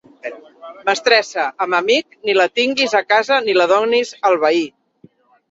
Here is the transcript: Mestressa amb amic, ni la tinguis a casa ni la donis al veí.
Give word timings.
Mestressa 0.87 1.43
amb 1.65 1.77
amic, 1.79 2.17
ni 2.23 2.35
la 2.39 2.47
tinguis 2.61 2.97
a 3.01 3.03
casa 3.13 3.39
ni 3.45 3.57
la 3.61 3.69
donis 3.75 4.17
al 4.33 4.41
veí. 4.49 4.67